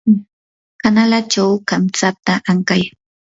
[0.81, 2.83] kanalachaw kamtsata ankay.